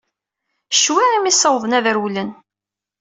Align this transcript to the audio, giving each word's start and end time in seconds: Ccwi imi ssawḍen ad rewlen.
Ccwi 0.75 1.03
imi 1.15 1.31
ssawḍen 1.33 1.77
ad 1.77 1.85
rewlen. 1.95 2.29